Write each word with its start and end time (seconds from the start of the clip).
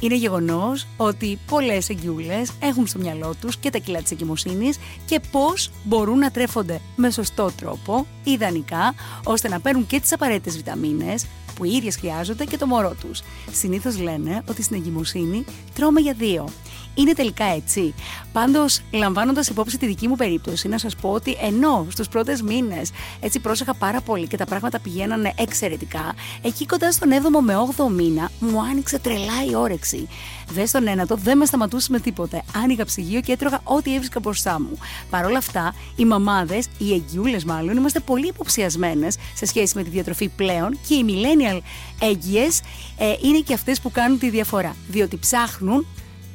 Είναι 0.00 0.16
γεγονός 0.16 0.86
ότι 0.96 1.38
πολλές 1.46 1.88
εγγυούλε 1.88 2.42
έχουν 2.60 2.86
στο 2.86 2.98
μυαλό 2.98 3.34
τους 3.40 3.56
και 3.56 3.70
τα 3.70 3.78
κιλά 3.78 4.02
της 4.02 4.10
εγκυμοσύνης 4.10 4.78
και 5.06 5.20
πώς 5.30 5.70
μπορούν 5.84 6.18
να 6.18 6.30
τρέφονται 6.30 6.80
με 6.96 7.10
σωστό 7.10 7.50
τρόπο, 7.56 8.06
ιδανικά, 8.24 8.94
ώστε 9.24 9.48
να 9.48 9.60
παίρνουν 9.60 9.86
και 9.86 10.00
τις 10.00 10.12
απαραίτητες 10.12 10.56
βιταμίνες 10.56 11.26
που 11.54 11.64
οι 11.64 11.70
ίδιες 11.72 11.96
χρειάζονται 11.96 12.44
και 12.44 12.56
το 12.56 12.66
μωρό 12.66 12.94
τους. 13.00 13.22
Συνήθως 13.52 13.98
λένε 13.98 14.42
ότι 14.48 14.62
στην 14.62 14.76
εγκυμοσύνη 14.76 15.44
τρώμε 15.74 16.00
για 16.00 16.12
δύο. 16.12 16.48
Είναι 16.94 17.12
τελικά 17.12 17.44
έτσι. 17.44 17.94
Πάντως, 18.32 18.80
λαμβάνοντας 18.90 19.48
υπόψη 19.48 19.78
τη 19.78 19.86
δική 19.86 20.08
μου 20.08 20.16
περίπτωση, 20.16 20.68
να 20.68 20.78
σας 20.78 20.96
πω 20.96 21.08
ότι 21.10 21.36
ενώ 21.40 21.86
στους 21.90 22.08
πρώτες 22.08 22.42
μήνες 22.42 22.90
έτσι 23.20 23.40
πρόσεχα 23.40 23.74
πάρα 23.74 24.00
πολύ 24.00 24.26
και 24.26 24.36
τα 24.36 24.44
πράγματα 24.44 24.80
πηγαίνανε 24.80 25.32
εξαιρετικά, 25.36 26.14
εκεί 26.42 26.66
κοντά 26.66 26.92
στον 26.92 27.08
7ο 27.10 27.40
με 27.40 27.54
8ο 27.76 27.90
μήνα 27.90 28.30
μου 28.40 28.60
άνοιξε 28.60 28.98
τρελά 28.98 29.44
η 29.50 29.54
όρεξη. 29.54 30.08
Δες 30.48 30.68
στον 30.68 30.86
ένατο 30.86 31.16
δεν 31.16 31.38
με 31.38 31.44
σταματούσε 31.44 31.90
με 31.90 32.00
τίποτε. 32.00 32.42
Άνοιγα 32.62 32.84
ψυγείο 32.84 33.20
και 33.20 33.32
έτρωγα 33.32 33.60
ό,τι 33.64 33.94
έβρισκα 33.94 34.20
μπροστά 34.20 34.60
μου. 34.60 34.78
Παρ' 35.10 35.26
όλα 35.26 35.38
αυτά, 35.38 35.74
οι 35.96 36.04
μαμάδες, 36.04 36.66
οι 36.78 36.92
εγγυούλες 36.92 37.44
μάλλον, 37.44 37.76
είμαστε 37.76 38.00
πολύ 38.00 38.26
υποψιασμένες 38.26 39.16
σε 39.34 39.46
σχέση 39.46 39.76
με 39.76 39.82
τη 39.82 39.90
διατροφή 39.90 40.28
πλέον 40.28 40.78
και 40.88 40.94
οι 40.94 41.04
millennial 41.08 41.60
έγκυες 42.00 42.60
ε, 42.98 43.14
είναι 43.22 43.38
και 43.38 43.54
αυτές 43.54 43.80
που 43.80 43.90
κάνουν 43.90 44.18
τη 44.18 44.30
διαφορά. 44.30 44.76
Διότι 44.88 45.16
ψάχνουν 45.16 45.86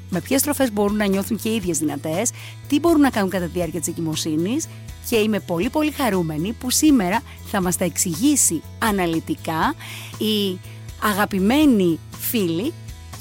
με 0.09 0.21
ποιες 0.21 0.41
τροφέ 0.41 0.69
μπορούν 0.73 0.95
να 0.95 1.05
νιώθουν 1.05 1.37
και 1.37 1.49
οι 1.49 1.55
ίδιες 1.55 1.77
δυνατές, 1.77 2.31
τι 2.67 2.79
μπορούν 2.79 3.01
να 3.01 3.09
κάνουν 3.09 3.29
κατά 3.29 3.45
τη 3.45 3.51
διάρκεια 3.51 3.79
της 3.79 3.89
εγκυμοσύνης 3.89 4.67
και 5.09 5.15
είμαι 5.15 5.39
πολύ 5.39 5.69
πολύ 5.69 5.91
χαρούμενη 5.91 6.53
που 6.53 6.71
σήμερα 6.71 7.21
θα 7.45 7.61
μας 7.61 7.77
τα 7.77 7.85
εξηγήσει 7.85 8.61
αναλυτικά 8.79 9.75
η 10.17 10.59
αγαπημένη 11.03 11.99
φίλη 12.19 12.73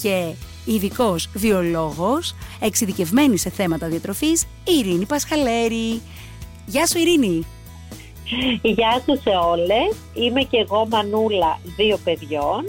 και 0.03 0.33
ειδικός 0.65 1.29
βιολόγος, 1.35 2.35
εξειδικευμένη 2.61 3.39
σε 3.39 3.51
θέματα 3.51 3.89
διατροφής, 3.89 4.43
η 4.43 4.79
Ειρήνη 4.79 5.07
Πασχαλέρη. 5.07 6.01
Γεια 6.67 6.87
σου 6.87 6.99
Ειρήνη! 6.99 7.47
Γεια 8.63 9.03
σου 9.05 9.21
σε 9.23 9.31
όλες. 9.31 9.97
Είμαι 10.15 10.43
και 10.43 10.57
εγώ 10.57 10.87
μανούλα 10.91 11.61
δύο 11.77 11.99
παιδιών. 12.05 12.65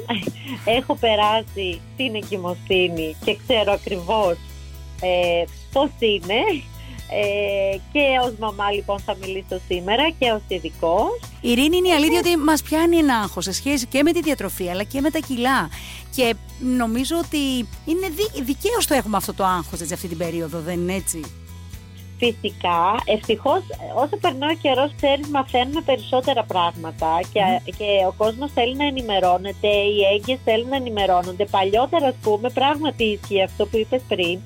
Έχω 0.66 0.96
περάσει 0.96 1.82
την 1.98 2.16
εγκυμοσύνη 2.16 3.16
και 3.26 3.38
ξέρω 3.48 3.72
ακριβώς 3.72 4.36
ε, 5.02 5.44
πώς 5.72 5.90
είναι. 6.00 6.40
Ε, 7.12 7.78
και 7.92 8.00
ως 8.24 8.34
μαμά 8.40 8.72
λοιπόν 8.72 9.00
θα 9.00 9.16
μιλήσω 9.22 9.60
σήμερα 9.68 10.10
και 10.20 10.32
ως 10.32 10.42
ειδικός. 10.48 11.20
Η 11.42 11.50
Ειρήνη 11.52 11.78
είναι 11.78 11.88
η 11.88 11.92
αλήθεια 11.92 12.20
ότι 12.20 12.38
μας 12.38 12.62
πιάνει 12.62 12.98
ένα 12.98 13.16
άγχος 13.16 13.44
σε 13.44 13.52
σχέση 13.52 13.86
και 13.88 14.04
με 14.04 14.12
τη 14.12 14.22
διατροφή 14.22 14.70
αλλά 14.70 14.84
και 14.84 15.02
με 15.02 15.10
τα 15.10 15.20
κιλά. 15.20 15.70
Και 16.16 16.36
νομίζω 16.78 17.18
ότι 17.18 17.68
είναι 17.86 18.08
δικαίως 18.44 18.88
το 18.88 18.94
έχουμε 18.94 19.18
αυτό 19.18 19.34
το 19.34 19.44
άγχος 19.44 19.82
έτσι, 19.82 19.94
αυτή 19.94 20.08
την 20.08 20.18
περίοδο, 20.18 20.60
δεν 20.60 20.80
είναι 20.80 20.94
έτσι; 20.94 21.22
Φυσικά, 22.22 23.02
ευτυχώς, 23.06 23.62
όσο 23.96 24.18
περνάει 24.22 24.54
ο 24.54 24.58
καιρός, 24.62 24.92
ξέρεις, 24.96 25.28
μαθαίνουμε 25.28 25.82
περισσότερα 25.82 26.44
πράγματα 26.44 27.20
και, 27.34 27.72
και 27.78 28.06
ο 28.08 28.14
κόσμος 28.18 28.52
θέλει 28.52 28.76
να 28.76 28.86
ενημερώνεται, 28.86 29.68
οι 29.68 30.00
έγκυες 30.14 30.40
θέλουν 30.44 30.70
να 30.70 30.76
ενημερώνονται. 30.76 31.46
Παλιότερα, 31.46 32.08
ας 32.08 32.16
πούμε, 32.22 32.50
πράγματι 32.50 33.04
ισχύει 33.04 33.44
αυτό 33.44 33.66
που 33.66 33.78
είπες 33.78 34.02
πριν, 34.08 34.40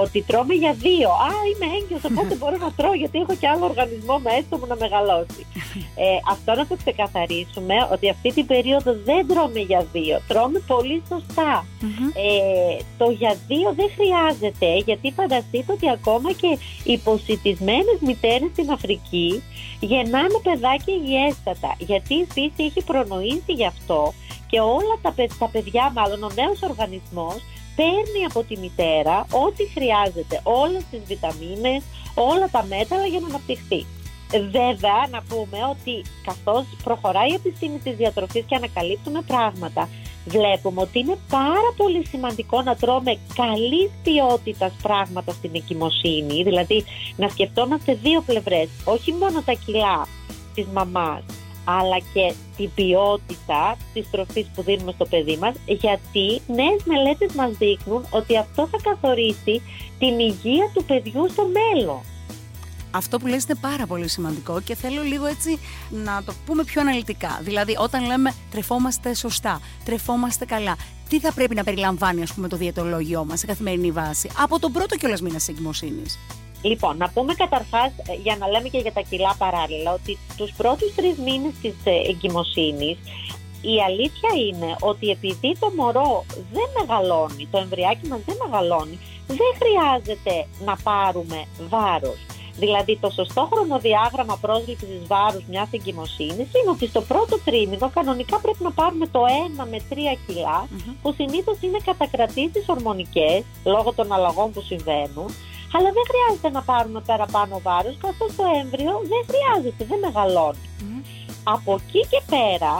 ότι 0.00 0.22
τρώμε 0.22 0.54
για 0.54 0.72
δύο. 0.72 1.08
Α, 1.08 1.30
είμαι 1.50 1.68
έγκυος, 1.76 2.04
οπότε 2.04 2.34
μπορώ 2.34 2.56
να 2.56 2.72
τρώω 2.76 2.94
γιατί 2.94 3.18
έχω 3.18 3.34
και 3.40 3.48
άλλο 3.48 3.64
οργανισμό 3.64 4.18
μέσα 4.18 4.52
μου 4.58 4.66
να 4.66 4.76
μεγαλώσει. 4.76 5.42
Ε, 5.96 6.18
αυτό 6.30 6.54
να 6.54 6.66
το 6.66 6.76
ξεκαθαρίσουμε, 6.76 7.74
ότι 7.92 8.08
αυτή 8.08 8.32
την 8.32 8.46
περίοδο 8.46 8.96
δεν 9.04 9.26
τρώμε 9.28 9.60
για 9.60 9.86
δύο, 9.92 10.20
τρώμε 10.28 10.58
πολύ 10.66 11.02
Ε, 12.14 12.82
το 12.98 13.10
για 13.10 13.36
δύο 13.46 13.68
δεν 13.76 13.90
χρειάζεται, 13.96 14.76
γιατί 14.76 15.12
φανταστείτε 15.12 15.72
ότι 15.72 15.90
ακόμα 15.90 16.32
και 16.32 16.58
υποσυτισμένες 16.84 17.98
μητέρες 18.00 18.48
στην 18.52 18.70
Αφρική 18.70 19.42
γεννάνε 19.80 20.38
παιδάκια 20.42 20.94
υγιέστατα, 20.94 21.74
γιατί 21.78 22.14
η 22.14 22.26
φύση 22.32 22.62
έχει 22.68 22.84
προνοήσει 22.84 23.52
γι' 23.52 23.66
αυτό 23.66 24.12
και 24.46 24.60
όλα 24.60 24.96
τα, 25.02 25.14
τα 25.38 25.48
παιδιά, 25.48 25.92
μάλλον 25.94 26.22
ο 26.22 26.30
νέος 26.34 26.62
οργανισμός, 26.62 27.38
παίρνει 27.76 28.24
από 28.28 28.42
τη 28.42 28.58
μητέρα 28.58 29.26
ό,τι 29.44 29.64
χρειάζεται, 29.74 30.40
όλες 30.42 30.82
τις 30.90 31.00
βιταμίνες, 31.06 31.82
όλα 32.14 32.48
τα 32.50 32.64
μέταλλα 32.68 33.06
για 33.06 33.20
να 33.20 33.26
αναπτυχθεί. 33.26 33.86
Βέβαια, 34.30 34.98
να 35.10 35.22
πούμε 35.28 35.58
ότι 35.70 36.04
καθώς 36.24 36.64
προχωράει 36.84 37.30
η 37.30 37.34
επιστήμη 37.34 37.78
της 37.78 37.96
διατροφής 37.96 38.44
και 38.46 38.54
ανακαλύπτουμε 38.54 39.22
πράγματα, 39.26 39.88
βλέπουμε 40.26 40.80
ότι 40.80 40.98
είναι 40.98 41.18
πάρα 41.28 41.70
πολύ 41.76 42.06
σημαντικό 42.06 42.62
να 42.62 42.76
τρώμε 42.76 43.18
καλής 43.34 43.90
ποιότητας 44.02 44.72
πράγματα 44.82 45.32
στην 45.32 45.50
εγκυμοσύνη, 45.54 46.42
δηλαδή 46.42 46.84
να 47.16 47.28
σκεφτόμαστε 47.28 47.94
δύο 48.02 48.20
πλευρές, 48.26 48.68
όχι 48.84 49.12
μόνο 49.12 49.42
τα 49.44 49.52
κιλά 49.64 50.08
της 50.54 50.66
μαμάς, 50.66 51.22
αλλά 51.66 51.98
και 52.12 52.34
την 52.56 52.70
ποιότητα 52.74 53.76
της 53.92 54.10
τροφής 54.10 54.46
που 54.54 54.62
δίνουμε 54.62 54.92
στο 54.92 55.04
παιδί 55.04 55.36
μας 55.36 55.54
γιατί 55.66 56.40
νέες 56.46 56.82
μελέτες 56.84 57.32
μας 57.34 57.50
δείχνουν 57.50 58.06
ότι 58.10 58.36
αυτό 58.38 58.68
θα 58.70 58.78
καθορίσει 58.82 59.62
την 59.98 60.18
υγεία 60.18 60.70
του 60.74 60.84
παιδιού 60.84 61.28
στο 61.30 61.42
μέλλον. 61.46 62.00
Αυτό 62.90 63.18
που 63.18 63.26
λες 63.26 63.44
είναι 63.44 63.58
πάρα 63.60 63.86
πολύ 63.86 64.08
σημαντικό 64.08 64.60
και 64.60 64.74
θέλω 64.74 65.02
λίγο 65.02 65.26
έτσι 65.26 65.58
να 65.90 66.22
το 66.24 66.32
πούμε 66.46 66.64
πιο 66.64 66.80
αναλυτικά. 66.80 67.40
Δηλαδή 67.42 67.76
όταν 67.78 68.06
λέμε 68.06 68.32
τρεφόμαστε 68.50 69.14
σωστά, 69.14 69.60
τρεφόμαστε 69.84 70.44
καλά, 70.44 70.76
τι 71.08 71.20
θα 71.20 71.32
πρέπει 71.32 71.54
να 71.54 71.64
περιλαμβάνει 71.64 72.22
ας 72.22 72.32
πούμε 72.34 72.48
το 72.48 72.56
διαιτολόγιό 72.56 73.24
μας 73.24 73.38
σε 73.38 73.46
καθημερινή 73.46 73.90
βάση; 73.90 74.30
Από 74.38 74.58
τον 74.58 74.72
πρώτο 74.72 74.96
κιόλας 74.96 75.20
μήνα 75.20 75.36
της 75.36 75.48
εγκυμοσύνης. 75.48 76.18
Λοιπόν, 76.62 76.96
να 76.96 77.08
πούμε 77.08 77.34
καταρχάς, 77.34 77.90
ε, 78.08 78.14
για 78.22 78.36
να 78.36 78.48
λέμε 78.48 78.68
και 78.68 78.78
για 78.78 78.92
τα 78.92 79.00
κιλά 79.00 79.34
παράλληλα, 79.38 79.92
ότι 79.92 80.18
τους 80.36 80.52
πρώτους 80.56 80.94
τρεις 80.94 81.16
μήνες 81.18 81.52
της 81.62 81.74
ε, 81.84 82.10
εγκυμοσύνης 82.10 82.98
η 83.74 83.82
αλήθεια 83.88 84.30
είναι 84.46 84.76
ότι 84.80 85.10
επειδή 85.10 85.56
το 85.58 85.70
μωρό 85.76 86.24
δεν 86.52 86.68
μεγαλώνει, 86.78 87.48
το 87.50 87.58
εμβριάκι 87.58 88.08
μας 88.08 88.20
δεν 88.26 88.36
μεγαλώνει, 88.44 88.98
δεν 89.26 89.52
χρειάζεται 89.60 90.46
να 90.64 90.76
πάρουμε 90.82 91.44
βάρος. 91.68 92.18
Δηλαδή 92.58 92.98
το 93.00 93.10
σωστό 93.10 93.48
χρονοδιάγραμμα 93.52 94.38
πρόσληψης 94.40 95.06
βάρους 95.06 95.44
μιας 95.48 95.68
εγκυμοσύνης 95.70 96.48
είναι 96.56 96.70
ότι 96.70 96.86
στο 96.86 97.00
πρώτο 97.00 97.38
τρίμηνο 97.44 97.90
κανονικά 97.94 98.40
πρέπει 98.40 98.62
να 98.62 98.72
πάρουμε 98.72 99.06
το 99.06 99.20
1 99.58 99.66
με 99.70 99.78
3 99.90 99.94
κιλα 100.26 100.68
που 101.02 101.12
συνήθως 101.12 101.56
είναι 101.60 101.78
κατακρατήσεις 101.84 102.64
ορμονικές 102.68 103.42
λόγω 103.64 103.92
των 103.92 104.12
αλλαγών 104.12 104.52
που 104.52 104.60
συμβαίνουν 104.60 105.28
αλλά 105.74 105.88
δεν 105.96 106.04
χρειάζεται 106.10 106.50
να 106.56 106.62
πάρουμε 106.70 107.00
παραπάνω 107.10 107.60
βάρος, 107.66 107.96
καθώς 108.04 108.30
το 108.38 108.44
έμβριο 108.60 108.92
δεν 109.12 109.22
χρειάζεται, 109.30 109.82
δεν 109.90 109.98
μεγαλώνει. 110.06 110.66
Από 111.54 111.72
εκεί 111.80 112.02
και 112.12 112.20
πέρα, 112.34 112.74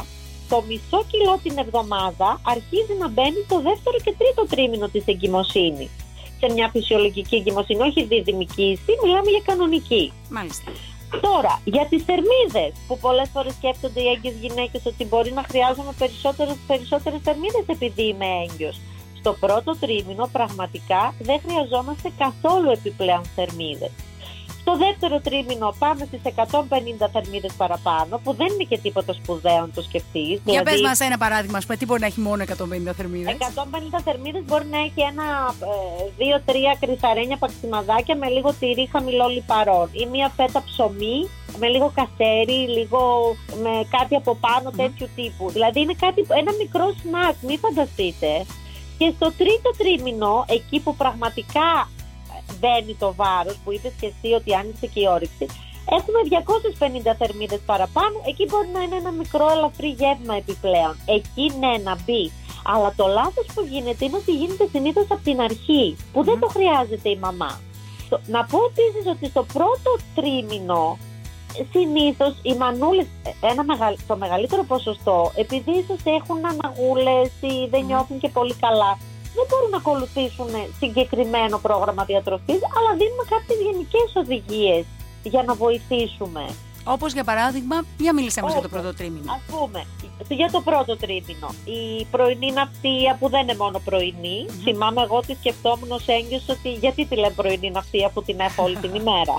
το 0.48 0.56
μισό 0.68 1.00
κιλό 1.10 1.34
την 1.42 1.58
εβδομάδα 1.64 2.28
αρχίζει 2.54 2.94
να 3.02 3.08
μπαίνει 3.08 3.40
στο 3.46 3.56
δεύτερο 3.68 3.96
και 4.04 4.14
τρίτο 4.20 4.42
τρίμηνο 4.52 4.88
της 4.88 5.04
εγκυμοσύνης. 5.06 5.90
Σε 6.40 6.52
μια 6.52 6.68
φυσιολογική 6.68 7.36
εγκυμοσύνη, 7.36 7.80
όχι 7.88 8.04
διδυμική, 8.04 8.78
μιλάμε 9.02 9.30
για 9.34 9.42
κανονική. 9.44 10.12
Μάλιστα. 10.30 10.70
Τώρα, 11.20 11.60
για 11.64 11.86
τις 11.90 12.02
θερμίδες, 12.08 12.72
που 12.86 12.98
πολλές 12.98 13.28
φορές 13.32 13.52
σκέφτονται 13.52 14.00
οι 14.00 14.08
έγκυες 14.14 14.34
γυναίκες 14.44 14.82
ότι 14.86 15.04
μπορεί 15.04 15.32
να 15.32 15.42
χρειάζομαι 15.42 15.92
περισσότερες, 15.98 16.56
περισσότερες 16.66 17.20
θερμίδες 17.22 17.64
επειδή 17.66 18.02
είμαι 18.02 18.26
έγκυος 18.44 18.76
στο 19.26 19.46
πρώτο 19.46 19.76
τρίμηνο 19.80 20.28
πραγματικά 20.32 21.14
δεν 21.18 21.40
χρειαζόμαστε 21.44 22.08
καθόλου 22.18 22.70
επιπλέον 22.70 23.24
θερμίδες. 23.34 23.90
Στο 24.60 24.76
δεύτερο 24.76 25.20
τρίμηνο 25.20 25.74
πάμε 25.78 26.04
στις 26.10 26.20
150 26.24 27.08
θερμίδες 27.12 27.52
παραπάνω, 27.56 28.20
που 28.24 28.32
δεν 28.40 28.48
είναι 28.52 28.66
και 28.68 28.78
τίποτα 28.78 29.12
σπουδαίο 29.12 29.60
αν 29.64 29.70
το 29.74 29.82
σκεφτείς. 29.82 30.36
Για 30.44 30.44
δηλαδή, 30.44 30.70
πες 30.70 30.80
μας 30.80 31.00
ένα 31.00 31.18
παράδειγμα, 31.18 31.58
πούμε, 31.58 31.76
τι 31.76 31.84
μπορεί 31.84 32.00
να 32.00 32.06
έχει 32.06 32.20
μόνο 32.20 32.42
150 32.42 32.92
θερμίδες; 32.98 33.34
150 33.34 34.00
θερμίδες 34.04 34.42
μπορεί 34.44 34.66
να 34.66 34.78
έχει 34.86 35.00
ένα, 35.10 35.26
ε, 35.70 35.74
δύο-τρία 36.18 36.76
κρυθαρένια 36.80 37.36
παξιμαδάκια 37.36 38.16
με 38.16 38.28
λίγο 38.28 38.50
τυρί 38.60 38.88
χαμηλό 38.92 39.26
λιπαρών 39.28 39.88
ή 39.92 40.06
μία 40.12 40.28
φέτα 40.36 40.62
ψωμί 40.68 41.18
με 41.58 41.66
λίγο 41.68 41.92
καστέρι, 41.98 42.60
λίγο 42.76 43.00
με 43.62 43.72
κάτι 43.96 44.14
από 44.14 44.32
πάνω 44.46 44.70
τέτοιου 44.80 45.08
τύπου. 45.16 45.50
Δηλαδή 45.50 45.80
είναι 45.80 45.96
κάτι, 46.04 46.26
ένα 46.40 46.52
μικρό 46.62 46.86
σνακ, 47.00 47.34
μην 47.48 47.58
φανταστείτε 47.58 48.30
Και 48.98 49.12
στο 49.16 49.32
τρίτο 49.40 49.70
τρίμηνο, 49.78 50.44
εκεί 50.48 50.80
που 50.80 50.96
πραγματικά 50.96 51.90
μπαίνει 52.60 52.94
το 52.98 53.14
βάρος, 53.14 53.56
που 53.64 53.72
είπες 53.72 53.92
και 54.00 54.06
εσύ 54.06 54.32
ότι 54.34 54.54
άνοιξε 54.54 54.86
και 54.86 55.00
η 55.00 55.08
όρεξη, 55.08 55.46
έχουμε 55.96 56.18
250 57.10 57.14
θερμίδες 57.18 57.60
παραπάνω, 57.66 58.16
εκεί 58.28 58.44
μπορεί 58.50 58.68
να 58.72 58.80
είναι 58.82 58.96
ένα 58.96 59.10
μικρό 59.10 59.46
ελαφρύ 59.50 59.88
γεύμα 59.88 60.34
επιπλέον. 60.36 60.96
Εκεί 61.16 61.46
ναι, 61.60 61.74
να 61.82 61.94
μπει. 62.04 62.32
Αλλά 62.64 62.92
το 62.96 63.06
λάθος 63.06 63.46
που 63.54 63.62
γίνεται 63.70 64.04
είναι 64.04 64.16
ότι 64.16 64.32
γίνεται 64.32 64.66
συνήθως 64.72 65.06
από 65.08 65.22
την 65.24 65.40
αρχή, 65.40 65.96
που 66.12 66.24
δεν 66.24 66.38
το 66.38 66.46
χρειάζεται 66.46 67.08
η 67.08 67.16
μαμά. 67.16 67.60
Να 68.26 68.44
πω 68.44 68.58
επίσης 68.70 69.10
ότι 69.14 69.26
στο 69.26 69.42
πρώτο 69.52 69.90
τρίμηνο 70.14 70.98
συνήθως 71.72 72.34
οι 72.42 72.54
μανούλες, 72.54 73.06
ένα 73.40 73.64
το 74.06 74.16
μεγαλύτερο 74.16 74.64
ποσοστό, 74.64 75.32
επειδή 75.34 75.70
ίσως 75.70 76.00
έχουν 76.04 76.40
αναγούλες 76.52 77.30
ή 77.40 77.66
δεν 77.70 77.84
νιώθουν 77.84 78.18
και 78.18 78.28
πολύ 78.28 78.54
καλά, 78.54 78.98
δεν 79.34 79.46
μπορούν 79.48 79.70
να 79.70 79.76
ακολουθήσουν 79.76 80.50
συγκεκριμένο 80.78 81.58
πρόγραμμα 81.58 82.04
διατροφής, 82.04 82.60
αλλά 82.76 82.90
δίνουμε 83.00 83.24
κάποιες 83.34 83.58
γενικές 83.66 84.08
οδηγίες 84.14 84.84
για 85.22 85.42
να 85.42 85.54
βοηθήσουμε. 85.54 86.44
Όπως 86.88 87.12
για 87.12 87.24
παράδειγμα, 87.24 87.84
για 87.98 88.14
μίλησέ 88.14 88.42
μας 88.42 88.52
για 88.52 88.62
το 88.62 88.68
πρώτο 88.68 88.94
τρίμηνο. 88.94 89.32
Ας 89.32 89.40
πούμε, 89.50 89.84
για 90.28 90.50
το 90.50 90.60
πρώτο 90.60 90.96
τρίμηνο. 90.96 91.48
Η 91.64 92.04
πρωινή 92.10 92.52
ναυτία 92.52 93.16
που 93.18 93.28
δεν 93.28 93.40
είναι 93.42 93.54
μόνο 93.56 93.78
πρωινή. 93.84 94.46
Mm-hmm. 94.48 94.62
Θυμάμαι 94.62 95.02
εγώ 95.02 95.16
ότι 95.16 95.34
σκεφτόμουν 95.34 95.90
ως 95.90 96.06
έγκυος 96.06 96.48
ότι 96.48 96.72
γιατί 96.72 97.06
τη 97.06 97.14
λέμε 97.16 97.34
πρωινή 97.36 97.70
ναυτία 97.70 98.08
που 98.14 98.22
την 98.22 98.40
έχω 98.40 98.62
όλη 98.62 98.76
την 98.76 98.94
ημέρα. 99.00 99.36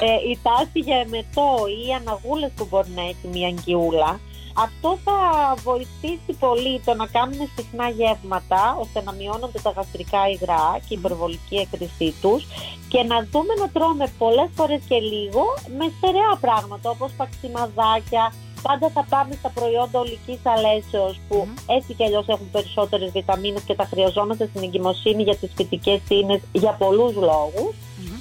ε, 0.00 0.30
η 0.30 0.38
τάση 0.42 0.78
για 0.78 0.96
εμετό 0.96 1.48
ή 1.82 1.88
οι 1.88 1.92
αναγούλες 1.92 2.50
που 2.56 2.66
μπορεί 2.70 2.90
να 2.94 3.02
έχει 3.02 3.26
μια 3.32 3.48
αγκιούλα 3.48 4.20
αυτό 4.54 4.98
θα 5.04 5.18
βοηθήσει 5.62 6.32
πολύ 6.38 6.80
το 6.84 6.94
να 6.94 7.06
κάνουμε 7.06 7.48
συχνά 7.56 7.88
γεύματα 7.88 8.76
ώστε 8.80 9.02
να 9.02 9.12
μειώνονται 9.12 9.60
τα 9.62 9.70
γαστρικά 9.70 10.28
υγρά 10.28 10.78
και 10.78 10.94
η 10.94 10.96
υπερβολική 10.98 11.56
έκρησή 11.56 12.14
τους 12.20 12.46
και 12.88 13.02
να 13.02 13.26
δούμε 13.30 13.54
να 13.60 13.68
τρώμε 13.68 14.06
πολλές 14.18 14.50
φορές 14.54 14.80
και 14.88 14.98
λίγο 14.98 15.42
με 15.78 15.92
στερεά 15.96 16.36
πράγματα 16.40 16.90
όπως 16.90 17.10
παξιμαδάκια, 17.16 18.32
πάντα 18.62 18.88
θα 18.94 19.06
πάμε 19.08 19.34
στα 19.34 19.50
προϊόντα 19.54 19.98
ολικής 19.98 20.40
αλέσεως 20.42 21.20
που 21.28 21.48
έτσι 21.66 21.94
κι 21.94 22.04
αλλιώς 22.04 22.26
έχουν 22.28 22.50
περισσότερες 22.50 23.10
βιταμίνες 23.10 23.62
και 23.62 23.74
τα 23.74 23.84
χρειαζόμαστε 23.84 24.46
στην 24.46 24.62
εγκυμοσύνη 24.62 25.22
για 25.22 25.36
τις 25.36 25.50
φυτικές 25.56 26.00
ίνες 26.08 26.40
για 26.52 26.72
πολλούς 26.72 27.14
λόγους. 27.14 27.74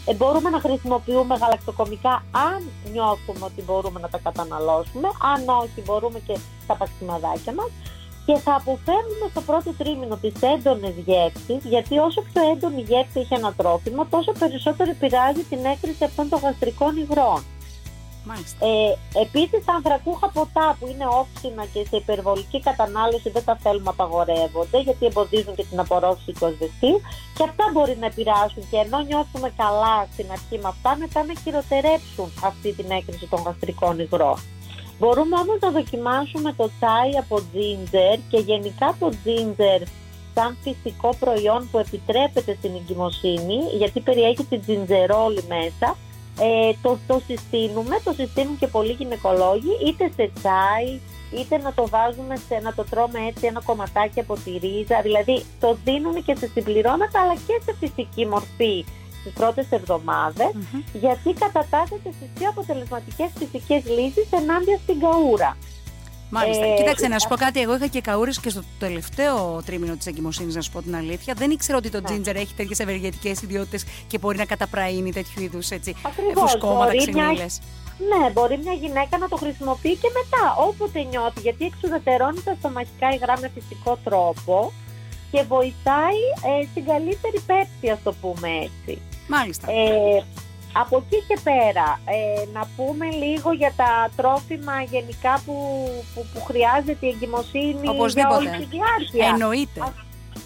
Ε, 0.05 0.13
μπορούμε 0.13 0.49
να 0.49 0.59
χρησιμοποιούμε 0.59 1.35
γαλακτοκομικά 1.35 2.23
αν 2.31 2.61
νιώθουμε 2.91 3.45
ότι 3.45 3.61
μπορούμε 3.61 3.99
να 3.99 4.09
τα 4.09 4.17
καταναλώσουμε. 4.17 5.07
Αν 5.33 5.39
όχι, 5.61 5.81
μπορούμε 5.85 6.19
και 6.27 6.37
τα 6.67 6.75
παξιμαδάκια 6.75 7.53
μας. 7.53 7.69
Και 8.25 8.35
θα 8.37 8.53
αποφεύγουμε 8.55 9.27
στο 9.29 9.41
πρώτο 9.41 9.73
τρίμηνο 9.73 10.15
τις 10.15 10.33
έντονες 10.41 10.93
γεύσεις, 11.05 11.69
γιατί 11.69 11.97
όσο 11.97 12.21
πιο 12.21 12.41
έντονη 12.51 12.81
γεύση 12.81 13.19
έχει 13.19 13.33
ένα 13.33 13.53
τρόφιμο, 13.53 14.05
τόσο 14.05 14.31
περισσότερο 14.31 14.89
επηρεάζει 14.89 15.43
την 15.43 15.65
έκρηση 15.65 16.03
αυτών 16.03 16.29
των 16.29 16.39
γαστρικών 16.39 16.97
υγρών. 16.97 17.43
Ε, 18.59 19.19
Επίσης, 19.25 19.65
τα 19.65 19.73
ανθρακούχα 19.73 20.27
ποτά 20.29 20.77
που 20.79 20.87
είναι 20.87 21.05
όξινα 21.21 21.65
και 21.73 21.85
σε 21.89 21.95
υπερβολική 21.95 22.59
κατανάλωση 22.59 23.29
δεν 23.29 23.43
τα 23.45 23.55
θέλουμε 23.63 23.89
απαγορεύονται 23.89 24.79
γιατί 24.81 25.05
εμποδίζουν 25.05 25.55
και 25.55 25.65
την 25.69 25.79
απορρόφηση 25.79 26.31
του 26.31 26.45
ασβεστίου 26.45 27.01
και 27.37 27.43
αυτά 27.43 27.65
μπορεί 27.73 27.97
να 27.99 28.05
επηρεάσουν 28.05 28.63
και 28.69 28.77
ενώ 28.85 28.99
νιώθουμε 28.99 29.49
καλά 29.57 30.07
στην 30.13 30.27
αρχή 30.31 30.57
με 30.63 30.67
αυτά, 30.67 30.95
μετά 30.97 31.23
να 31.23 31.33
χειροτερέψουν 31.41 32.33
αυτή 32.43 32.73
την 32.73 32.91
έκρηση 32.91 33.25
των 33.27 33.41
γαστρικών 33.45 33.99
υγρών. 33.99 34.37
Μπορούμε 34.99 35.35
όμως 35.35 35.57
να 35.61 35.69
δοκιμάσουμε 35.71 36.53
το 36.53 36.69
τσάι 36.77 37.11
από 37.23 37.35
ginger 37.53 38.17
και 38.29 38.37
γενικά 38.37 38.95
το 38.99 39.11
ginger 39.23 39.81
σαν 40.35 40.57
φυσικό 40.61 41.09
προϊόν 41.19 41.69
που 41.71 41.77
επιτρέπεται 41.77 42.55
στην 42.59 42.71
εγκυμοσύνη 42.75 43.57
γιατί 43.77 43.99
περιέχει 43.99 44.43
την 44.43 44.61
τζιντζερόλη 44.61 45.43
μέσα 45.47 45.97
ε, 46.39 46.71
το, 46.81 46.97
το 47.07 47.21
συστήνουμε, 47.27 47.99
το 48.03 48.13
συστήνουν 48.13 48.57
και 48.57 48.67
πολλοί 48.67 48.91
γυναικολόγοι, 48.91 49.71
είτε 49.87 50.11
σε 50.15 50.31
τσάι, 50.33 50.99
είτε 51.39 51.57
να 51.57 51.73
το 51.73 51.87
βάζουμε 51.87 52.35
σε, 52.35 52.59
να 52.61 52.73
το 52.73 52.83
τρώμε 52.89 53.19
έτσι 53.27 53.45
ένα 53.45 53.61
κομματάκι 53.65 54.19
από 54.19 54.33
τη 54.33 54.51
ρίζα, 54.51 55.01
δηλαδή 55.01 55.45
το 55.59 55.77
δίνουν 55.83 56.23
και 56.23 56.35
σε 56.35 56.47
συμπληρώματα 56.47 57.21
αλλά 57.21 57.33
και 57.33 57.61
σε 57.65 57.75
φυσική 57.79 58.25
μορφή 58.25 58.85
στις 59.19 59.33
πρώτες 59.33 59.67
γιατί 60.93 61.33
κατατάσσεται 61.33 62.11
στις 62.11 62.29
πιο 62.35 62.49
αποτελεσματικές 62.49 63.29
φυσικές 63.37 63.83
λύσεις 63.85 64.31
ενάντια 64.31 64.77
στην 64.77 64.99
καούρα. 64.99 65.57
Μάλιστα. 66.33 66.65
Ε, 66.65 66.75
Κοίταξε, 66.75 67.07
να 67.07 67.19
σου 67.19 67.27
πω 67.27 67.35
κάτι. 67.35 67.59
Εγώ 67.61 67.75
είχα 67.75 67.87
και 67.87 68.01
καούρες 68.01 68.39
και 68.39 68.49
στο 68.49 68.63
τελευταίο 68.79 69.61
τρίμηνο 69.65 69.95
της 69.95 70.05
εγκυμοσύνης, 70.05 70.55
να 70.55 70.61
σου 70.61 70.71
πω 70.71 70.81
την 70.81 70.95
αλήθεια. 70.95 71.33
Δεν 71.33 71.51
ήξερα 71.51 71.77
ότι 71.77 71.89
το 71.89 72.01
ναι. 72.01 72.09
ginger 72.09 72.35
έχει 72.35 72.53
τέτοιες 72.53 72.79
ευεργετικές 72.79 73.41
ιδιότητες 73.41 73.85
και 74.07 74.17
μπορεί 74.17 74.37
να 74.37 74.45
καταπραίνει 74.45 75.11
τέτοιου 75.11 75.43
είδους 75.43 75.69
φουσκώματα, 76.35 76.95
ξυνήλε. 76.97 77.45
Ναι, 78.11 78.29
μπορεί 78.33 78.57
μια 78.63 78.73
γυναίκα 78.73 79.17
να 79.17 79.27
το 79.27 79.35
χρησιμοποιεί 79.35 79.95
και 79.95 80.09
μετά, 80.13 80.55
όποτε 80.67 81.03
νιώθει, 81.03 81.39
γιατί 81.39 81.65
εξουδετερώνει 81.65 82.41
τα 82.41 82.55
στομαχικά 82.59 83.09
υγρά 83.13 83.33
με 83.41 83.51
φυσικό 83.53 83.97
τρόπο 84.03 84.71
και 85.31 85.43
βοηθάει 85.47 86.21
ε, 86.49 86.65
στην 86.71 86.85
καλύτερη 86.85 87.39
πέψη, 87.45 87.89
ας 87.91 87.99
το 88.03 88.13
πούμε 88.21 88.49
έτσι. 88.49 89.01
Μάλιστα. 89.27 89.71
Ε, 89.71 90.23
από 90.73 90.97
εκεί 90.97 91.23
και 91.27 91.37
πέρα, 91.43 91.99
ε, 92.05 92.45
να 92.53 92.67
πούμε 92.75 93.05
λίγο 93.09 93.51
για 93.53 93.73
τα 93.75 94.09
τρόφιμα 94.15 94.81
γενικά 94.81 95.41
που, 95.45 95.55
που, 96.13 96.25
που 96.33 96.43
χρειάζεται 96.43 97.05
η 97.05 97.09
εγκυμοσύνη 97.09 97.87
για 98.07 98.29
όλη 98.29 98.49
τη 98.49 98.65
διάρκεια. 98.75 99.27
Εννοείται. 99.27 99.79
Ας, 99.81 99.93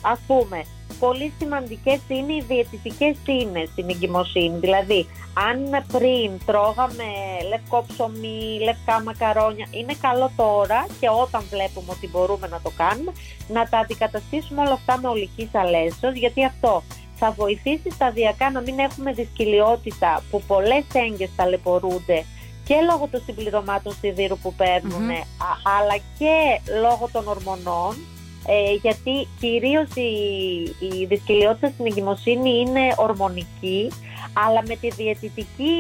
ας 0.01 0.19
πούμε, 0.27 0.63
πολύ 1.00 1.33
σημαντικές 1.39 2.00
είναι 2.07 2.33
οι 2.33 2.44
διαιτητικές 2.47 3.18
ίνες 3.25 3.69
στην 3.69 3.89
εγκυμοσύνη. 3.89 4.57
Δηλαδή, 4.57 5.07
αν 5.50 5.85
πριν 5.91 6.31
τρώγαμε 6.45 7.07
λευκό 7.50 7.85
ψωμί, 7.88 8.59
λευκά 8.63 9.01
μακαρόνια, 9.03 9.68
είναι 9.71 9.95
καλό 10.01 10.31
τώρα 10.35 10.88
και 11.00 11.09
όταν 11.09 11.44
βλέπουμε 11.50 11.88
ότι 11.91 12.07
μπορούμε 12.07 12.47
να 12.47 12.59
το 12.62 12.71
κάνουμε, 12.77 13.12
να 13.47 13.69
τα 13.69 13.77
αντικαταστήσουμε 13.77 14.62
όλα 14.62 14.73
αυτά 14.73 15.00
με 15.01 15.07
ολικής 15.07 15.50
αλέσσος, 15.53 16.13
γιατί 16.13 16.45
αυτό 16.45 16.83
θα 17.19 17.31
βοηθήσει 17.31 17.89
σταδιακά 17.91 18.51
να 18.51 18.61
μην 18.61 18.79
έχουμε 18.79 19.11
δυσκολιότητα 19.11 20.23
που 20.31 20.41
πολλές 20.47 20.83
έγκες 20.93 21.29
ταλαιπωρούνται 21.35 22.25
και 22.63 22.75
λόγω 22.89 23.07
των 23.11 23.21
συμπληρωμάτων 23.25 23.93
σιδήρου 24.01 24.37
που 24.37 24.53
παιρνουν 24.53 25.09
αλλά 25.77 25.97
και 26.17 26.61
λόγω 26.81 27.09
των 27.11 27.27
ορμονών 27.27 27.95
ε, 28.47 28.73
γιατί 28.81 29.27
κυρίως 29.39 29.88
η, 29.95 30.11
η 30.79 31.05
δυσκολιότητα 31.05 31.67
στην 31.67 31.85
εγκυμοσύνη 31.85 32.49
είναι 32.59 32.94
ορμονική 32.97 33.89
αλλά 34.45 34.63
με 34.68 34.75
τη 34.75 34.89
διαιτητική 34.89 35.73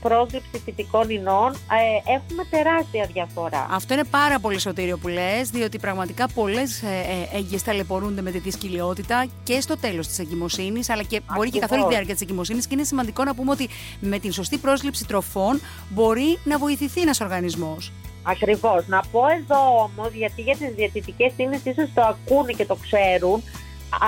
πρόσληψη 0.00 0.62
φυτικών 0.64 1.10
ινών 1.10 1.52
ε, 1.52 2.12
έχουμε 2.12 2.44
τεράστια 2.50 3.08
διαφορά. 3.12 3.66
Αυτό 3.70 3.94
είναι 3.94 4.04
πάρα 4.04 4.38
πολύ 4.38 4.58
σωτήριο 4.58 4.98
που 4.98 5.08
λες, 5.08 5.50
διότι 5.50 5.78
πραγματικά 5.78 6.28
πολλές 6.28 6.82
ε, 6.82 7.38
ε, 7.52 7.58
ταλαιπωρούνται 7.64 8.22
με 8.22 8.30
τη 8.30 8.38
δυσκολιότητα 8.38 9.26
και 9.42 9.60
στο 9.60 9.76
τέλος 9.76 10.06
της 10.06 10.18
εγκυμοσύνης, 10.18 10.90
αλλά 10.90 11.02
και 11.02 11.20
μπορεί 11.34 11.50
και 11.50 11.58
καθ' 11.58 11.72
όλη 11.72 11.82
τη 11.82 11.88
διάρκεια 11.88 12.12
της 12.12 12.22
εγκυμοσύνης 12.22 12.66
και 12.66 12.74
είναι 12.74 12.84
σημαντικό 12.84 13.24
να 13.24 13.34
πούμε 13.34 13.50
ότι 13.50 13.68
με 14.00 14.18
την 14.18 14.32
σωστή 14.32 14.58
πρόσληψη 14.58 15.06
τροφών 15.06 15.60
μπορεί 15.88 16.38
να 16.44 16.58
βοηθηθεί 16.58 17.00
ένας 17.00 17.20
οργανισμός. 17.20 17.92
Ακριβώς. 18.22 18.86
Να 18.86 19.00
πω 19.12 19.20
εδώ 19.38 19.82
όμως, 19.82 20.12
γιατί 20.12 20.42
για 20.42 20.56
τις 20.56 20.74
διαιτητικές 20.74 21.32
ίνες 21.36 21.64
ίσως 21.64 21.90
το 21.94 22.02
ακούνε 22.02 22.52
και 22.52 22.66
το 22.66 22.74
ξέρουν, 22.74 23.42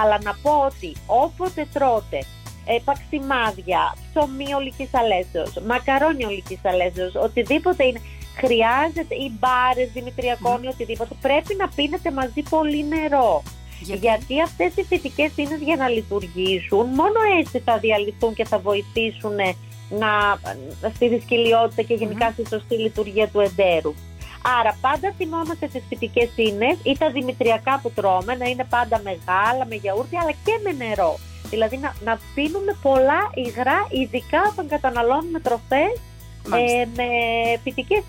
αλλά 0.02 0.19
να 0.23 0.35
πω 0.42 0.50
ότι 0.66 0.97
όποτε 1.07 1.66
τρώτε 1.73 2.19
ε, 2.64 2.76
παξιμάδια, 2.85 3.97
ψωμί 4.11 4.54
ολικής 4.54 4.95
αλέσεως, 4.95 5.52
μακαρόνι 5.66 6.25
ολικής 6.25 6.61
αλέσεως, 6.64 7.14
οτιδήποτε 7.14 7.85
είναι, 7.85 8.00
χρειάζεται, 8.37 9.14
ή 9.14 9.33
μπάρες 9.38 9.90
δημητριακών 9.92 10.62
ή 10.62 10.66
οτιδήποτε, 10.66 11.14
πρέπει 11.21 11.54
να 11.59 11.69
πίνετε 11.69 12.11
μαζί 12.11 12.42
πολύ 12.49 12.85
νερό. 12.85 13.42
Γιατί, 13.81 13.99
Γιατί 14.07 14.40
αυτές 14.42 14.73
οι 14.76 14.83
φυτικές 14.83 15.33
ίνες 15.37 15.61
για 15.61 15.76
να 15.76 15.88
λειτουργήσουν, 15.88 16.87
μόνο 16.87 17.19
έτσι 17.40 17.59
θα 17.59 17.78
διαλυθούν 17.78 18.35
και 18.35 18.45
θα 18.45 18.59
βοηθήσουν 18.59 19.37
να, 19.99 20.40
στη 20.94 21.08
δυσκολιότητα 21.08 21.82
και 21.82 21.94
γενικά 21.94 22.30
στη 22.30 22.46
σωστή 22.46 22.75
λειτουργία 22.75 23.28
του 23.28 23.40
εντέρου. 23.40 23.94
Άρα 24.61 24.78
πάντα 24.80 25.14
θυμόμαστε 25.16 25.66
τις 25.66 25.82
φυτικές 25.88 26.30
ίνες 26.37 26.76
ή 26.82 26.99
τα 26.99 27.11
δημητριακά 27.11 27.80
που 27.82 27.90
τρώμε 27.90 28.34
να 28.34 28.46
είναι 28.49 28.66
πάντα 28.70 29.00
μεγάλα, 29.04 29.66
με 29.68 29.75
γιαούρτι 29.75 30.16
αλλά 30.16 30.30
και 30.44 30.54
με 30.62 30.84
νερό. 30.84 31.18
Δηλαδή 31.50 31.76
να, 31.76 31.94
να 32.04 32.18
πίνουμε 32.34 32.76
πολλά 32.82 33.30
υγρά, 33.34 33.87
ειδικά 33.90 34.40
όταν 34.52 34.68
καταναλώνουμε 34.68 35.40
τροφές 35.40 35.92
ε, 36.50 36.87
με 36.96 37.06
φυτικές 37.62 38.02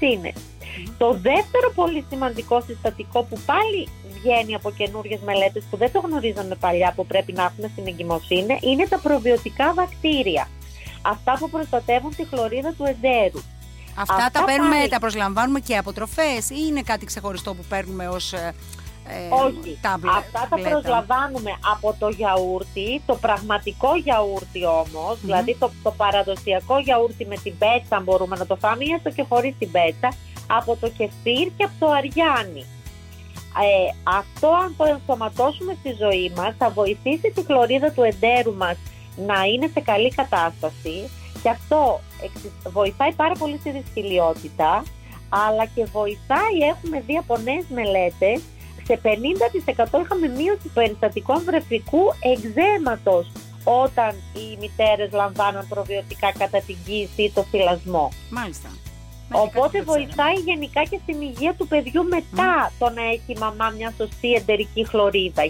Το 0.98 1.12
δεύτερο 1.12 1.72
πολύ 1.76 2.06
σημαντικό 2.10 2.62
συστατικό 2.62 3.24
που 3.24 3.38
πάλι 3.46 3.88
βγαίνει 4.16 4.56
από 4.56 4.72
καινούριες 4.72 5.20
μελέτες 5.26 5.64
που 5.70 5.78
δεν 5.78 5.92
το 5.92 6.00
γνωρίζαμε 6.00 6.56
παλιά 6.56 6.94
που 6.96 7.06
πρέπει 7.06 7.34
να 7.34 7.44
έχουμε 7.44 7.68
στην 7.72 7.88
εγκυμοσύνη 7.88 8.60
είναι 8.62 8.88
τα 8.88 9.00
προβιωτικά 9.00 9.74
βακτήρια. 9.74 10.48
Αυτά 11.06 11.38
που 11.40 11.50
προστατεύουν 11.50 12.16
τη 12.16 12.26
χλωρίδα 12.26 12.74
του 12.78 12.84
εντέρου. 12.84 13.42
Αυτά, 13.98 14.30
τα 14.32 14.44
παίρνουμε, 14.44 14.88
τα 14.90 15.00
προσλαμβάνουμε 15.00 15.60
και 15.60 15.78
από 15.78 15.94
τροφές 15.94 16.50
ή 16.50 16.56
είναι 16.68 16.82
κάτι 16.82 17.06
ξεχωριστό 17.06 17.54
που 17.54 17.64
παίρνουμε 17.70 18.08
ως 18.08 18.34
ε, 18.34 18.54
ε, 19.08 19.28
Όχι. 19.30 19.80
Αυτά 20.18 20.48
τα 20.50 20.70
προσλαμβάνουμε 20.70 21.52
από 21.74 21.96
το 22.00 22.10
γιαούρτι, 22.10 23.02
το 23.06 23.16
πραγματικό 23.16 23.96
γιαούρτι 23.96 24.66
όμως, 24.66 25.20
δηλαδή 25.22 25.56
το, 25.60 25.72
το 25.84 25.92
παραδοσιακό 25.92 26.80
γιαούρτι 26.80 27.26
με 27.26 27.36
την 27.44 27.58
πέτσα 27.58 28.00
μπορούμε 28.00 28.36
να 28.36 28.46
το 28.46 28.56
φάμε 28.56 28.84
ή 28.84 28.92
έστω 28.92 29.10
και 29.10 29.26
χωρίς 29.30 29.56
την 29.60 29.72
πέτσα, 29.72 30.14
από 30.48 30.76
το 30.76 30.90
κεφίρ 30.90 31.48
και 31.58 31.64
από 31.64 31.74
το 31.80 31.92
αριάνι. 31.92 32.66
Ε, 33.62 33.96
αυτό 34.04 34.48
αν 34.48 34.74
το 34.78 34.86
ενσωματώσουμε 34.86 35.78
στη 35.80 35.96
ζωή 36.00 36.34
μας 36.36 36.54
θα 36.58 36.70
βοηθήσει 36.70 37.32
τη 37.36 37.46
χλωρίδα 37.46 37.92
του 37.92 38.04
εντέρου 38.04 38.54
μας 38.54 38.78
να 39.16 39.44
είναι 39.44 39.70
σε 39.74 39.80
καλή 39.80 40.10
κατάσταση 40.10 41.10
και 41.44 41.50
αυτό 41.50 42.00
βοηθάει 42.72 43.14
πάρα 43.14 43.34
πολύ 43.34 43.58
στη 43.58 43.70
δυσκολιότητα 43.72 44.84
αλλά 45.30 45.66
και 45.66 45.86
βοηθάει, 45.86 46.58
έχουμε 46.74 47.00
δει 47.00 47.18
από 47.18 47.38
νέες 47.38 47.66
μελέτες, 47.70 48.42
σε 48.84 49.00
50% 49.04 50.00
είχαμε 50.04 50.28
μείωση 50.28 50.68
περιστατικών 50.74 51.42
βρεφικού 51.46 52.04
εξέματος 52.34 53.32
όταν 53.64 54.10
οι 54.10 54.58
μητέρες 54.60 55.12
λαμβάνουν 55.12 55.68
προβιωτικά 55.68 56.32
κατά 56.38 56.60
την 56.62 56.78
κοίηση 56.86 57.24
ή 57.24 57.32
το 57.32 57.44
φυλασμό. 57.44 58.12
Μάλιστα. 58.30 58.70
Οπότε 59.32 59.82
βοηθάει 59.82 60.36
γενικά 60.46 60.84
και 60.84 61.00
στην 61.04 61.22
υγεία 61.22 61.54
του 61.54 61.68
παιδιού 61.68 62.04
μετά 62.04 62.72
το 62.80 62.90
να 62.90 63.04
έχει 63.04 63.32
η 63.36 63.38
μαμά 63.40 63.70
μια 63.70 63.94
σωστή 63.98 64.34
εντερική 64.34 64.88
χλωρίδα. 64.88 65.44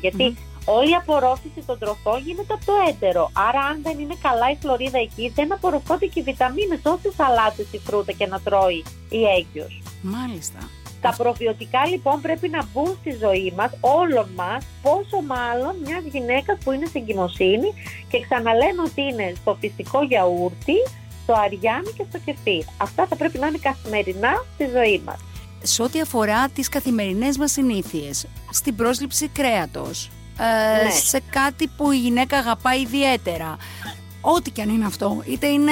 Όλη 0.65 0.89
η 0.89 0.95
απορρόφηση 0.95 1.61
των 1.65 1.79
τροφών 1.79 2.19
γίνεται 2.25 2.53
από 2.53 2.65
το 2.65 2.73
έντερο. 2.89 3.29
Άρα, 3.33 3.59
αν 3.59 3.81
δεν 3.83 3.99
είναι 3.99 4.17
καλά 4.21 4.51
η 4.51 4.57
χλωρίδα 4.61 4.99
εκεί, 4.99 5.31
δεν 5.35 5.53
απορροφώνται 5.53 6.05
και 6.05 6.19
οι 6.19 6.23
βιταμίνες, 6.23 6.79
όσες 6.83 7.13
σαλάτες 7.15 7.67
ή 7.71 7.77
φρούτα 7.77 8.11
και 8.11 8.27
να 8.27 8.39
τρώει 8.39 8.83
η 9.09 9.21
έγκυος. 9.37 9.81
Μάλιστα. 10.01 10.59
Τα 11.01 11.13
προβιωτικά 11.17 11.87
λοιπόν 11.87 12.21
πρέπει 12.21 12.49
να 12.49 12.67
μπουν 12.71 12.97
στη 12.99 13.11
ζωή 13.21 13.53
μας, 13.57 13.71
όλων 13.81 14.29
μας, 14.35 14.65
πόσο 14.81 15.21
μάλλον 15.27 15.75
μιας 15.85 16.03
γυναίκας 16.11 16.57
που 16.63 16.71
είναι 16.71 16.85
στην 16.85 17.05
κοιμοσύνη 17.05 17.73
και 18.09 18.19
ξαναλένε 18.21 18.81
ότι 18.85 19.01
είναι 19.01 19.33
στο 19.41 19.57
φυσικό 19.59 20.03
γιαούρτι, 20.03 20.77
στο 21.23 21.33
αριάνι 21.33 21.91
και 21.97 22.05
στο 22.09 22.19
κεφίρ. 22.25 22.63
Αυτά 22.77 23.07
θα 23.07 23.15
πρέπει 23.15 23.37
να 23.39 23.47
είναι 23.47 23.57
καθημερινά 23.61 24.33
στη 24.53 24.65
ζωή 24.75 25.01
μας. 25.05 25.19
Σε 25.61 25.83
ό,τι 25.83 26.01
αφορά 26.01 26.49
τις 26.49 26.69
καθημερινές 26.69 27.37
μας 27.37 27.51
συνήθειες, 27.51 28.27
στην 28.49 28.75
πρόσληψη 28.75 29.27
κρέατος, 29.27 30.09
ε, 30.39 30.83
ναι. 30.83 30.89
σε 30.91 31.21
κάτι 31.29 31.67
που 31.67 31.91
η 31.91 31.97
γυναίκα 31.97 32.37
αγαπάει 32.37 32.81
ιδιαίτερα, 32.81 33.57
ό,τι 34.21 34.51
και 34.51 34.61
αν 34.61 34.69
είναι 34.69 34.85
αυτό, 34.85 35.23
είτε 35.25 35.47
είναι 35.47 35.71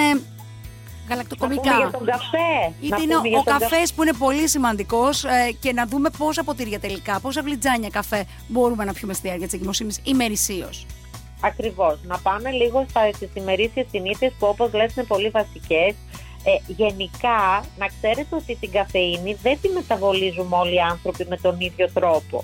γαλακτοκομικά. 1.10 1.76
για 1.78 1.92
τον 1.92 2.06
καφέ. 2.06 2.74
Είτε 2.82 3.02
είναι 3.02 3.16
ο 3.38 3.44
καφέ 3.44 3.82
που 3.96 4.02
είναι 4.02 4.14
πολύ 4.14 4.48
σημαντικός 4.48 5.24
ε, 5.24 5.52
και 5.60 5.74
να 5.74 5.86
δούμε 5.86 6.10
πόσα 6.18 6.44
ποτήρια 6.44 6.80
τελικά, 6.80 7.20
πόσα 7.20 7.42
βλιτζάνια 7.44 7.90
καφέ 7.90 8.26
μπορούμε 8.48 8.86
να 8.86 8.94
πιούμε 8.94 9.14
στη 9.14 9.22
διάρκεια 9.28 9.48
της 9.48 9.56
εγκυμοσύνη 9.56 9.94
ημερησίως. 10.04 10.86
Ακριβώς. 11.42 12.00
Να 12.04 12.18
πάμε 12.18 12.52
λίγο 12.52 12.86
στις 13.16 13.30
ημερήσιες 13.34 13.86
συνήθειες 13.92 14.32
που, 14.40 14.48
όπως 14.48 14.74
λες, 14.74 14.96
είναι 14.96 15.06
πολύ 15.06 15.30
βασικές. 15.30 15.96
Ε, 16.44 16.74
γενικά, 16.74 17.64
να 17.78 17.88
ξέρετε 17.88 18.36
ότι 18.36 18.58
την 18.60 18.72
καφεΐνη 18.72 19.38
δεν 19.42 19.58
τη 19.62 19.70
μεταβολίζουμε 19.70 20.56
όλοι 20.56 20.74
οι 20.74 20.80
άνθρωποι 20.80 21.26
με 21.30 21.38
τον 21.38 21.60
ίδιο 21.60 21.90
τρόπο. 21.94 22.44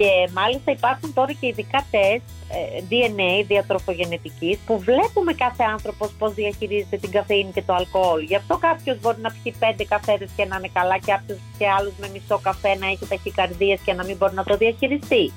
Και 0.00 0.30
μάλιστα 0.32 0.70
υπάρχουν 0.72 1.12
τώρα 1.14 1.32
και 1.32 1.46
ειδικά 1.46 1.86
τεστ 1.90 2.24
ε, 2.56 2.82
DNA 2.90 3.44
διατροφογενετικής 3.46 4.58
που 4.66 4.78
βλέπουμε 4.78 5.32
κάθε 5.32 5.64
άνθρωπος 5.74 6.14
πώς 6.18 6.34
διαχειρίζεται 6.34 6.96
την 6.96 7.10
καφεΐνη 7.10 7.50
και 7.52 7.62
το 7.62 7.74
αλκοόλ. 7.74 8.22
Γι' 8.22 8.34
αυτό 8.36 8.56
κάποιος 8.56 9.00
μπορεί 9.00 9.20
να 9.20 9.30
πιει 9.30 9.54
πέντε 9.58 9.84
καφέδες 9.84 10.30
και 10.36 10.44
να 10.44 10.56
είναι 10.56 10.70
καλά 10.72 10.98
και 10.98 11.12
κάποιος 11.12 11.38
και 11.58 11.66
άλλος 11.68 11.92
με 12.00 12.08
μισό 12.12 12.38
καφέ 12.38 12.74
να 12.74 12.86
έχει 12.86 13.06
ταχυκαρδίες 13.08 13.80
και 13.84 13.92
να 13.92 14.04
μην 14.04 14.16
μπορεί 14.16 14.34
να 14.34 14.44
το 14.44 14.56
διαχειριστεί. 14.56 15.32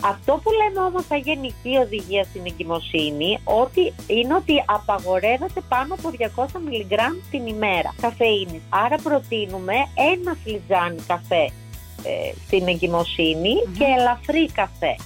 Αυτό 0.00 0.32
που 0.42 0.50
λέμε 0.60 0.80
όμως 0.86 1.04
σαν 1.06 1.18
γενική 1.18 1.72
οδηγία 1.84 2.24
στην 2.24 2.42
εγκυμοσύνη 2.46 3.38
ότι 3.44 3.92
είναι 4.06 4.34
ότι 4.34 4.54
απαγορεύεται 4.66 5.60
πάνω 5.68 5.94
από 5.94 6.10
200 6.36 6.60
μιλιγκράμμ 6.64 7.14
την 7.30 7.46
ημέρα 7.46 7.94
καφεΐνης. 8.00 8.62
Άρα 8.68 8.96
προτείνουμε 8.96 9.74
ένα 10.12 10.36
φλιτζάνι 10.42 11.00
καφέ 11.06 11.46
ε, 12.06 12.32
στην 12.46 12.68
εγκυμοσυνη 12.68 13.54
και 13.78 13.84
ελαφρύ 13.98 14.46
καφέ. 14.52 14.96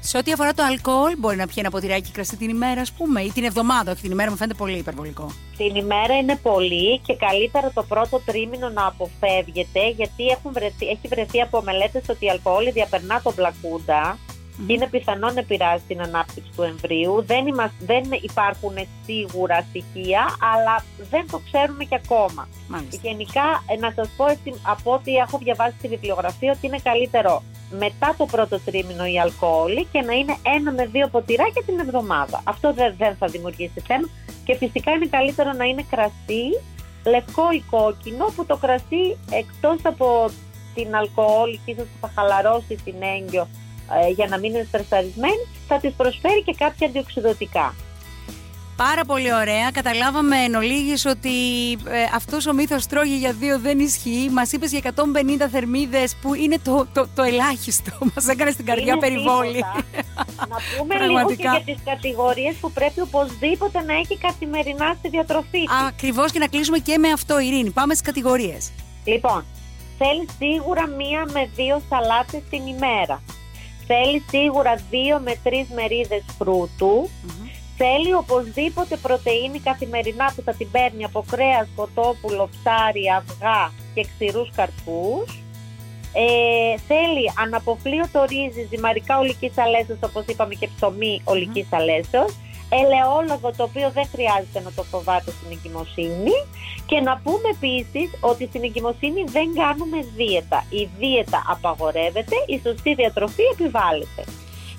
Σε 0.00 0.18
ό,τι 0.18 0.32
αφορά 0.32 0.52
το 0.54 0.62
αλκοόλ, 0.62 1.14
μπορεί 1.18 1.36
να 1.36 1.46
πιει 1.46 1.56
ένα 1.58 1.70
ποτηράκι 1.70 2.10
κρασί 2.10 2.36
την 2.36 2.48
ημέρα, 2.48 2.80
ας 2.80 2.92
πούμε, 2.92 3.20
ή 3.20 3.30
την 3.30 3.44
εβδομάδα. 3.44 3.92
Όχι 3.92 4.02
την 4.02 4.10
ημέρα, 4.10 4.30
μου 4.30 4.36
φαίνεται 4.36 4.58
πολύ 4.58 4.78
υπερβολικό. 4.78 5.26
Την 5.56 5.74
ημέρα 5.74 6.16
είναι 6.16 6.36
πολύ 6.36 6.98
και 6.98 7.14
καλύτερα 7.16 7.70
το 7.74 7.82
πρώτο 7.82 8.20
τρίμηνο 8.24 8.68
να 8.68 8.86
αποφεύγεται, 8.86 9.88
γιατί 9.96 10.26
έχουν 10.26 10.52
βρεθεί, 10.52 10.86
έχει 10.86 11.08
βρεθεί 11.08 11.40
από 11.40 11.62
μελέτες 11.62 12.02
ότι 12.08 12.24
η 12.24 12.30
αλκοόλ 12.30 12.72
διαπερνά 12.72 13.20
τον 13.22 13.34
πλακούντα 13.34 14.18
mm. 14.58 14.70
είναι 14.70 14.86
πιθανό 14.86 15.30
να 15.30 15.40
επηρεάζει 15.40 15.82
την 15.88 16.00
ανάπτυξη 16.02 16.50
του 16.56 16.62
εμβρίου. 16.62 17.24
Δεν, 17.26 17.44
δεν 17.80 18.04
υπάρχουν 18.20 18.74
σίγουρα 19.04 19.66
στοιχεία, 19.68 20.22
αλλά 20.54 20.84
δεν 21.10 21.26
το 21.30 21.40
ξέρουμε 21.44 21.84
και 21.84 22.00
ακόμα. 22.04 22.48
Μάλιστα. 22.68 22.98
Γενικά, 23.02 23.62
ε, 23.66 23.76
να 23.78 23.92
σας 23.96 24.08
πω 24.16 24.24
από 24.62 24.92
ό,τι 24.92 25.14
έχω 25.14 25.38
διαβάσει 25.38 25.74
στη 25.78 25.88
βιβλιογραφία 25.88 26.52
ότι 26.56 26.66
είναι 26.66 26.80
καλύτερο 26.82 27.42
μετά 27.70 28.14
το 28.18 28.26
πρώτο 28.26 28.60
τρίμηνο 28.60 29.06
η 29.06 29.20
αλκοόλη 29.20 29.86
και 29.92 30.00
να 30.00 30.12
είναι 30.12 30.36
ένα 30.42 30.72
με 30.72 30.86
δύο 30.86 31.08
ποτηράκια 31.08 31.62
την 31.66 31.78
εβδομάδα. 31.78 32.40
Αυτό 32.44 32.72
δεν, 32.72 32.94
δεν 32.98 33.16
θα 33.16 33.26
δημιουργήσει 33.26 33.80
θέμα 33.86 34.08
και 34.44 34.56
φυσικά 34.56 34.90
είναι 34.90 35.06
καλύτερο 35.06 35.52
να 35.52 35.64
είναι 35.64 35.84
κρασί, 35.90 36.46
λευκό 37.04 37.50
ή 37.52 37.62
κόκκινο 37.70 38.24
που 38.36 38.46
το 38.46 38.56
κρασί 38.56 39.16
εκτός 39.30 39.78
από 39.82 40.30
την 40.74 40.94
αλκοόλη 40.94 41.60
και 41.64 41.70
ίσως 41.70 41.86
θα 42.00 42.10
χαλαρώσει 42.14 42.74
την 42.84 42.94
έγκυο 43.16 43.42
ε, 43.42 43.65
για 44.14 44.26
να 44.26 44.38
μην 44.38 44.54
είναι 44.54 44.64
στρεσαρισμένη, 44.68 45.46
θα 45.68 45.78
της 45.78 45.92
προσφέρει 45.96 46.42
και 46.42 46.54
κάποια 46.58 46.86
αντιοξυδοτικά. 46.86 47.74
Πάρα 48.76 49.04
πολύ 49.04 49.34
ωραία. 49.34 49.70
Καταλάβαμε 49.70 50.36
εν 50.36 50.54
ολίγης 50.54 51.06
ότι 51.06 51.30
ε, 51.72 52.02
αυτός 52.14 52.46
ο 52.46 52.54
μύθος 52.54 52.86
τρώγει 52.86 53.16
για 53.16 53.32
δύο 53.32 53.58
δεν 53.58 53.78
ισχύει. 53.78 54.28
Μας 54.32 54.52
είπες 54.52 54.70
για 54.70 54.92
150 54.96 55.02
θερμίδες 55.50 56.16
που 56.22 56.34
είναι 56.34 56.58
το, 56.64 56.86
το, 56.92 57.08
το 57.14 57.22
ελάχιστο. 57.22 57.90
Μας 58.14 58.28
έκανε 58.28 58.50
στην 58.50 58.64
καρδιά 58.64 58.92
είναι 58.92 59.00
περιβόλη. 59.00 59.58
να 60.52 60.56
πούμε 60.78 61.06
λίγο 61.06 61.26
και 61.28 61.34
για 61.38 61.62
τις 61.64 61.76
κατηγορίες 61.84 62.54
που 62.60 62.72
πρέπει 62.72 63.00
οπωσδήποτε 63.00 63.82
να 63.82 63.94
έχει 63.94 64.18
καθημερινά 64.18 64.94
στη 64.98 65.08
διατροφή. 65.08 65.62
Ακριβώς 65.88 66.32
και 66.32 66.38
να 66.38 66.46
κλείσουμε 66.46 66.78
και 66.78 66.98
με 66.98 67.08
αυτό 67.08 67.40
Ειρήνη. 67.40 67.70
Πάμε 67.70 67.94
στις 67.94 68.06
κατηγορίες. 68.06 68.72
Λοιπόν, 69.04 69.44
θέλεις 69.98 70.28
σίγουρα 70.38 70.86
μία 70.86 71.26
με 71.32 71.50
δύο 71.54 71.82
σαλάτες 71.88 72.42
την 72.50 72.66
ημέρα. 72.66 73.22
Θέλει 73.86 74.24
σίγουρα 74.28 74.74
δύο 74.90 75.18
με 75.18 75.34
τρεις 75.42 75.68
μερίδες 75.68 76.24
Θέλει 77.76 78.14
οπωσδήποτε 78.14 78.96
πρωτεΐνη 78.96 79.58
καθημερινά 79.60 80.32
που 80.36 80.42
θα 80.42 80.52
την 80.52 80.70
παίρνει 80.70 81.04
από 81.04 81.24
κρέας, 81.30 81.68
κοτόπουλο, 81.76 82.48
ψάρι, 82.48 83.04
αυγά 83.18 83.72
και 83.94 84.06
ξηρούς 84.12 84.50
καρπούς. 84.56 85.40
Ε, 86.12 86.78
θέλει 86.88 87.32
αναποφλίωτο 87.38 88.24
ρύζι, 88.28 88.66
ζυμαρικά 88.70 89.18
ολικής 89.18 89.58
αλέσεως 89.58 89.98
όπως 90.02 90.24
είπαμε 90.26 90.54
και 90.54 90.68
ψωμί 90.76 91.20
ολικής 91.24 91.66
αλέσεως 91.70 92.34
ελαιόλογο 92.68 93.50
το 93.56 93.62
οποίο 93.62 93.90
δεν 93.90 94.06
χρειάζεται 94.12 94.60
να 94.64 94.72
το 94.72 94.82
φοβάται 94.82 95.30
στην 95.30 95.48
εγκυμοσύνη 95.56 96.36
και 96.86 97.00
να 97.00 97.20
πούμε 97.24 97.48
επίσης 97.56 98.10
ότι 98.20 98.46
στην 98.46 98.62
εγκυμοσύνη 98.64 99.24
δεν 99.36 99.54
κάνουμε 99.54 99.98
δίαιτα. 100.16 100.64
Η 100.70 100.88
δίαιτα 100.98 101.42
απαγορεύεται, 101.48 102.36
η 102.46 102.60
σωστή 102.64 102.94
διατροφή 102.94 103.42
επιβάλλεται. 103.52 104.24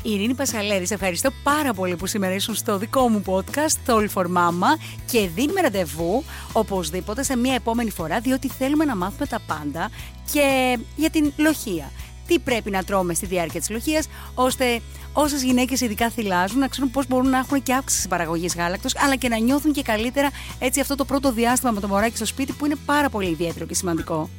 Ειρήνη 0.04 0.34
Πασαλέρη, 0.34 0.86
σε 0.86 0.94
ευχαριστώ 0.94 1.30
πάρα 1.44 1.74
πολύ 1.74 1.96
που 1.96 2.06
σήμερα 2.06 2.34
ήσουν 2.34 2.56
στο 2.56 2.78
δικό 2.78 3.10
μου 3.10 3.24
podcast, 3.26 3.78
το 3.86 3.98
All 3.98 4.22
for 4.22 4.26
Mama, 4.26 4.80
και 5.12 5.28
δίνουμε 5.36 5.62
ραντεβού 5.62 6.24
οπωσδήποτε 6.54 7.24
σε 7.24 7.38
μια 7.38 7.54
επόμενη 7.54 7.90
φορά, 7.90 8.20
διότι 8.20 8.48
θέλουμε 8.48 8.86
να 8.86 8.96
μάθουμε 8.96 9.26
τα 9.26 9.40
πάντα 9.48 9.90
και 10.34 10.78
για 10.96 11.10
την 11.10 11.34
λοχεία 11.38 11.92
τι 12.28 12.40
πρέπει 12.40 12.72
να 12.72 12.84
τρώμε 12.84 13.14
στη 13.14 13.26
διάρκεια 13.26 13.60
της 13.60 13.70
λοχεία, 13.70 14.04
ώστε 14.34 14.82
όσες 15.14 15.44
γυναίκες 15.44 15.82
ειδικά 15.82 16.10
θυλάζουν 16.10 16.60
να 16.60 16.68
ξέρουν 16.68 16.92
πώς 16.92 17.08
μπορούν 17.08 17.30
να 17.30 17.38
έχουν 17.38 17.64
και 17.64 17.74
αύξηση 17.74 18.08
παραγωγής 18.08 18.56
γάλακτος, 18.56 18.96
αλλά 18.96 19.16
και 19.16 19.28
να 19.30 19.38
νιώθουν 19.38 19.72
και 19.74 19.82
καλύτερα 19.82 20.30
έτσι 20.60 20.80
αυτό 20.80 20.96
το 20.96 21.06
πρώτο 21.06 21.32
διάστημα 21.32 21.72
με 21.72 21.80
το 21.80 21.88
μωράκι 21.88 22.16
στο 22.16 22.26
σπίτι 22.26 22.54
που 22.54 22.66
είναι 22.66 22.76
πάρα 22.86 23.10
πολύ 23.10 23.30
ιδιαίτερο 23.30 23.66
και 23.66 23.74
σημαντικό. 23.74 24.30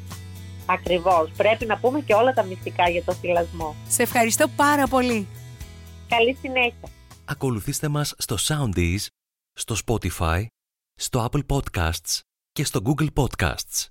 Ακριβώς. 0.67 1.31
Πρέπει 1.37 1.67
να 1.67 1.79
πούμε 1.79 2.01
και 2.01 2.15
όλα 2.15 2.33
τα 2.33 2.43
μυστικά 2.43 2.89
για 2.89 3.05
το 3.05 3.13
θυλασμό. 3.13 3.75
Σε 3.89 4.03
ευχαριστώ 4.03 4.49
πάρα 4.49 4.87
πολύ. 4.87 5.27
Καλή 6.09 6.37
συνέχεια. 6.41 6.89
Ακολουθήστε 7.25 7.89
μας 7.89 8.15
στο 8.19 8.37
Soundees, 8.41 9.07
στο 9.53 9.77
Spotify, 9.87 10.47
στο 10.95 11.29
Apple 11.31 11.43
Podcasts 11.47 12.21
και 12.53 12.65
στο 12.65 12.81
Google 12.85 13.09
Podcasts. 13.15 13.87